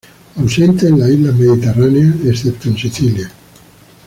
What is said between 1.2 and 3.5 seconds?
mediterráneas excepto en Sicilia.